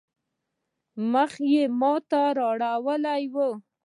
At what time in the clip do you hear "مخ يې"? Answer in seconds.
1.11-1.63